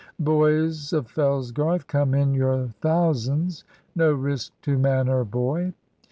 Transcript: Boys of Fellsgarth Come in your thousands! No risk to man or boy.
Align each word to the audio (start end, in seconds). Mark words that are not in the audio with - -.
Boys 0.19 0.93
of 0.93 1.05
Fellsgarth 1.05 1.85
Come 1.85 2.15
in 2.15 2.33
your 2.33 2.69
thousands! 2.81 3.65
No 3.95 4.11
risk 4.11 4.51
to 4.63 4.79
man 4.79 5.07
or 5.07 5.23
boy. 5.23 5.75